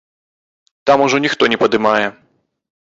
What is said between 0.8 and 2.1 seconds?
Там ужо ніхто не падымае.